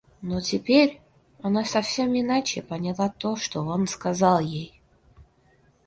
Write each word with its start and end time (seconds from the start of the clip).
Но 0.23 0.41
теперь 0.41 0.99
она 1.43 1.63
совсем 1.63 2.19
иначе 2.19 2.63
поняла 2.63 3.09
то, 3.15 3.35
что 3.35 3.61
он 3.61 3.85
сказал 3.85 4.39
ей. 4.39 4.81